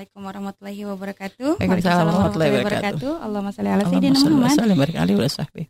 Assalamualaikum 0.00 0.32
warahmatullahi 0.32 0.82
wabarakatuh. 0.88 1.50
Waalaikumsalam 1.60 2.06
warahmatullahi 2.08 2.52
wabarakatuh. 2.56 3.12
Allahumma 3.20 3.52
salli 3.52 3.68
ala 3.68 3.84
sayyidina 3.84 4.16
Muhammad. 4.16 4.56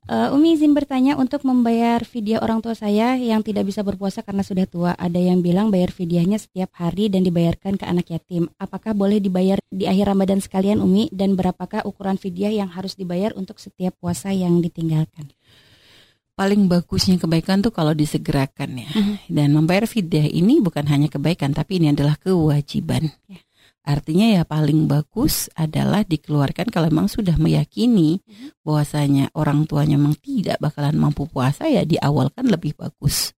Uh, 0.06 0.37
Umi 0.38 0.54
izin 0.54 0.71
bertanya 0.71 1.18
untuk 1.18 1.42
membayar 1.42 1.98
fidyah 2.06 2.38
orang 2.38 2.62
tua 2.62 2.79
saya 2.79 3.19
yang 3.19 3.43
tidak 3.43 3.66
bisa 3.66 3.82
berpuasa 3.82 4.22
karena 4.22 4.46
sudah 4.46 4.71
tua. 4.71 4.95
Ada 4.95 5.19
yang 5.19 5.43
bilang 5.43 5.74
bayar 5.74 5.90
fidyahnya 5.90 6.38
setiap 6.38 6.71
hari 6.79 7.11
dan 7.11 7.27
dibayarkan 7.27 7.74
ke 7.74 7.82
anak 7.82 8.06
yatim. 8.06 8.46
Apakah 8.54 8.95
boleh 8.95 9.19
dibayar 9.19 9.58
di 9.66 9.90
akhir 9.90 10.14
Ramadan 10.14 10.38
sekalian 10.38 10.78
Umi 10.78 11.10
dan 11.10 11.34
berapakah 11.34 11.82
ukuran 11.82 12.14
fidyah 12.14 12.54
yang 12.54 12.70
harus 12.70 12.94
dibayar 12.94 13.34
untuk 13.34 13.58
setiap 13.58 13.98
puasa 13.98 14.30
yang 14.30 14.62
ditinggalkan? 14.62 15.34
paling 16.40 16.72
bagusnya 16.72 17.20
kebaikan 17.20 17.60
tuh 17.60 17.68
kalau 17.68 17.92
disegerakan 17.92 18.80
ya. 18.80 18.88
Uh 18.88 18.96
-huh. 18.96 19.16
Dan 19.28 19.52
membayar 19.52 19.84
fidyah 19.84 20.24
ini 20.24 20.56
bukan 20.64 20.88
hanya 20.88 21.12
kebaikan 21.12 21.52
tapi 21.52 21.76
ini 21.76 21.92
adalah 21.92 22.16
kewajiban. 22.16 23.12
Yeah. 23.28 23.44
Artinya 23.91 24.38
ya 24.38 24.43
paling 24.46 24.86
bagus 24.86 25.50
adalah 25.59 26.07
dikeluarkan 26.07 26.71
kalau 26.71 26.86
memang 26.86 27.11
sudah 27.11 27.35
meyakini 27.35 28.22
bahwasanya 28.63 29.35
orang 29.35 29.66
tuanya 29.66 29.99
memang 29.99 30.14
tidak 30.22 30.63
bakalan 30.63 30.94
mampu 30.94 31.26
puasa 31.26 31.66
ya 31.66 31.82
diawalkan 31.82 32.47
lebih 32.47 32.78
bagus. 32.78 33.34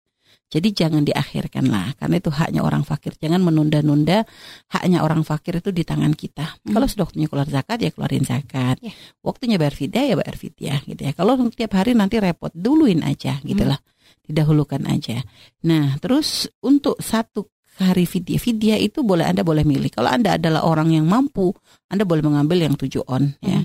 Jadi 0.53 0.69
jangan 0.77 1.01
diakhirkan 1.01 1.65
lah, 1.73 1.97
karena 1.97 2.21
itu 2.21 2.29
haknya 2.29 2.61
orang 2.61 2.85
fakir. 2.85 3.17
Jangan 3.17 3.41
menunda-nunda 3.41 4.29
haknya 4.69 5.01
orang 5.01 5.25
fakir 5.25 5.65
itu 5.65 5.73
di 5.73 5.81
tangan 5.81 6.13
kita. 6.13 6.45
Hmm. 6.45 6.77
Kalau 6.77 6.85
sudah 6.85 7.09
waktunya 7.09 7.25
keluar 7.33 7.49
zakat 7.49 7.81
ya 7.81 7.89
keluarin 7.89 8.29
zakat. 8.29 8.77
Yeah. 8.85 8.93
Waktunya 9.25 9.57
bayar 9.57 9.73
fidyah 9.73 10.05
ya 10.13 10.15
bayar 10.21 10.37
fidyah 10.37 10.79
gitu 10.85 11.01
ya. 11.09 11.17
Kalau 11.17 11.41
tiap 11.49 11.73
hari 11.73 11.97
nanti 11.97 12.21
repot, 12.21 12.53
duluin 12.53 13.01
aja 13.01 13.41
gitu 13.41 13.65
lah. 13.65 13.81
Didahulukan 14.29 14.85
aja. 14.93 15.25
Nah, 15.65 15.97
terus 16.05 16.53
untuk 16.61 17.01
satu 17.01 17.49
hari 17.81 18.05
fidyah. 18.05 18.41
Fidyah 18.41 18.79
itu 18.83 19.01
boleh 19.01 19.25
Anda 19.25 19.41
boleh 19.47 19.65
milih. 19.65 19.89
Kalau 19.95 20.13
Anda 20.13 20.37
adalah 20.37 20.67
orang 20.67 20.93
yang 20.93 21.09
mampu, 21.09 21.55
Anda 21.89 22.05
boleh 22.05 22.21
mengambil 22.21 22.69
yang 22.69 22.75
7 22.77 23.01
on 23.09 23.33
ya. 23.41 23.41
hmm. 23.41 23.53
ya. 23.53 23.61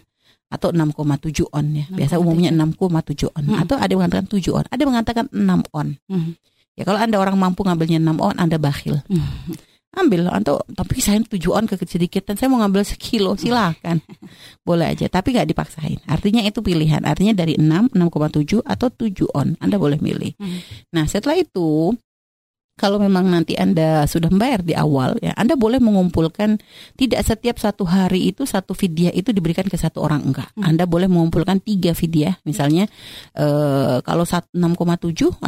Atau 0.48 0.72
6,7 0.72 1.44
on 1.52 1.66
ya. 1.76 1.86
Biasa 1.91 2.16
umumnya 2.24 2.55
6,7 2.55 3.36
on. 3.36 3.44
Hmm. 3.52 3.60
Atau 3.60 3.76
ada 3.76 3.91
yang 3.91 3.99
mengatakan 3.99 4.27
7 4.32 4.40
on. 4.55 4.66
Ada 4.72 4.80
yang 4.80 4.91
mengatakan 4.96 5.26
6 5.27 5.76
on. 5.76 5.88
Hmm. 6.08 6.32
Ya 6.77 6.84
kalau 6.86 6.99
Anda 7.02 7.18
orang 7.20 7.36
mampu 7.36 7.66
ngambilnya 7.68 7.99
6 7.99 8.22
on, 8.22 8.36
Anda 8.40 8.58
bakhil. 8.62 9.04
Hmm. 9.12 9.58
Ambil 9.98 10.30
atau 10.30 10.62
tapi 10.77 11.02
saya 11.02 11.18
7 11.26 11.42
on 11.49 11.66
ke 11.66 11.74
sedikit 11.82 12.21
dan 12.30 12.38
saya 12.38 12.54
mau 12.54 12.62
ngambil 12.62 12.86
sekilo 12.86 13.34
silakan. 13.34 13.98
boleh 14.68 14.94
aja 14.94 15.10
tapi 15.10 15.36
nggak 15.36 15.52
dipaksain. 15.52 15.99
Artinya 16.05 16.46
itu 16.46 16.64
pilihan. 16.64 17.02
Artinya 17.04 17.34
dari 17.34 17.58
6, 17.60 17.92
6,7 17.98 18.62
atau 18.64 18.88
7 18.88 19.27
on. 19.36 19.58
Anda 19.60 19.76
boleh 19.76 19.99
milih. 19.99 20.38
Hmm. 20.38 20.64
Nah, 20.96 21.10
setelah 21.10 21.36
itu 21.42 21.98
kalau 22.78 23.02
memang 23.02 23.26
nanti 23.26 23.58
Anda 23.58 24.06
sudah 24.06 24.30
membayar 24.30 24.62
di 24.62 24.78
awal 24.78 25.18
ya 25.20 25.34
Anda 25.34 25.58
boleh 25.58 25.82
mengumpulkan 25.82 26.62
tidak 26.94 27.26
setiap 27.26 27.58
satu 27.58 27.90
hari 27.90 28.30
itu 28.30 28.46
satu 28.46 28.78
vidya 28.78 29.10
itu 29.12 29.34
diberikan 29.34 29.66
ke 29.66 29.76
satu 29.76 30.06
orang 30.06 30.22
enggak 30.24 30.54
hmm. 30.54 30.64
Anda 30.64 30.86
boleh 30.86 31.10
mengumpulkan 31.10 31.66
tiga 31.66 31.98
vidya 31.98 32.38
misalnya 32.46 32.86
eh, 33.34 33.98
kalau 34.05 34.24
6,7 34.24 34.54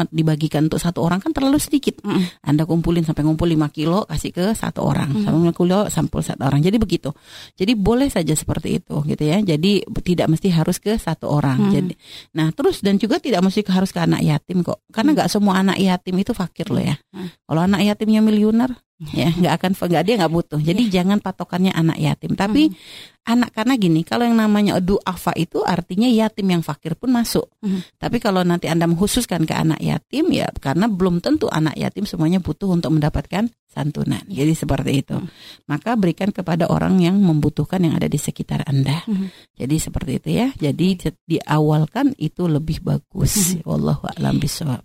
dibagikan 0.09 0.65
untuk 0.65 0.81
satu 0.81 1.05
orang 1.05 1.21
kan 1.21 1.31
terlalu 1.31 1.61
sedikit 1.61 2.01
hmm. 2.01 2.41
Anda 2.41 2.65
kumpulin 2.65 3.05
sampai 3.05 3.21
ngumpul 3.21 3.45
5 3.45 3.69
kilo 3.77 4.09
kasih 4.09 4.33
ke 4.33 4.45
satu 4.57 4.81
orang 4.81 5.13
hmm. 5.13 5.23
sampai 5.29 5.53
5 5.53 5.59
kilo 5.61 5.79
sampul 5.93 6.25
satu 6.25 6.41
orang 6.41 6.65
jadi 6.65 6.81
begitu 6.81 7.13
jadi 7.53 7.77
boleh 7.77 8.09
saja 8.09 8.33
seperti 8.33 8.81
itu 8.81 9.05
gitu 9.05 9.23
ya 9.23 9.37
jadi 9.45 9.85
tidak 10.01 10.27
mesti 10.33 10.49
harus 10.49 10.81
ke 10.81 10.97
satu 10.97 11.29
orang 11.29 11.69
hmm. 11.69 11.71
jadi 11.77 11.93
nah 12.33 12.49
terus 12.49 12.81
dan 12.81 12.97
juga 12.97 13.21
tidak 13.21 13.45
mesti 13.45 13.61
harus 13.69 13.93
ke 13.93 14.01
anak 14.01 14.25
yatim 14.25 14.65
kok 14.65 14.81
karena 14.89 15.13
hmm. 15.13 15.17
nggak 15.21 15.29
semua 15.29 15.53
anak 15.61 15.77
yatim 15.77 16.15
itu 16.17 16.33
fakir 16.33 16.73
loh 16.73 16.81
ya 16.81 16.97
hmm. 16.97 17.18
Kalau 17.27 17.61
anak 17.65 17.81
yatimnya 17.83 18.21
miliuner, 18.23 18.71
ya 19.15 19.31
nggak 19.31 19.53
akan 19.63 19.71
nggak 19.79 20.03
dia 20.03 20.15
nggak 20.19 20.33
butuh. 20.33 20.59
Jadi 20.59 20.83
yeah. 20.87 20.93
jangan 20.99 21.23
patokannya 21.23 21.71
anak 21.71 21.97
yatim. 21.97 22.35
Tapi 22.35 22.67
hmm. 22.67 23.31
anak 23.31 23.49
karena 23.55 23.73
gini, 23.79 24.03
kalau 24.03 24.27
yang 24.27 24.35
namanya 24.35 24.75
duafa 24.83 25.31
itu 25.39 25.63
artinya 25.63 26.11
yatim 26.11 26.51
yang 26.51 26.63
fakir 26.63 26.99
pun 26.99 27.15
masuk. 27.15 27.47
Hmm. 27.63 27.79
Tapi 27.95 28.19
kalau 28.19 28.43
nanti 28.43 28.67
anda 28.67 28.85
menghususkan 28.91 29.47
ke 29.47 29.55
anak 29.55 29.79
yatim 29.79 30.27
ya 30.35 30.51
karena 30.59 30.91
belum 30.91 31.23
tentu 31.23 31.47
anak 31.47 31.79
yatim 31.79 32.03
semuanya 32.03 32.43
butuh 32.43 32.67
untuk 32.67 32.91
mendapatkan 32.91 33.47
santunan. 33.71 34.19
Yeah. 34.27 34.43
Jadi 34.43 34.53
seperti 34.67 34.91
itu. 34.99 35.15
Hmm. 35.15 35.31
Maka 35.69 35.95
berikan 35.95 36.35
kepada 36.35 36.67
orang 36.67 36.99
yang 36.99 37.15
membutuhkan 37.23 37.79
yang 37.79 37.95
ada 37.95 38.11
di 38.11 38.19
sekitar 38.19 38.67
anda. 38.67 38.99
Hmm. 39.07 39.31
Jadi 39.55 39.75
seperti 39.79 40.11
itu 40.19 40.29
ya. 40.35 40.47
Jadi 40.59 41.07
diawalkan 41.23 42.19
itu 42.19 42.51
lebih 42.51 42.83
bagus. 42.83 43.55
Hmm. 43.55 43.63
Wallahu 43.63 44.03
a'lam 44.11 44.43
bishawab. 44.43 44.83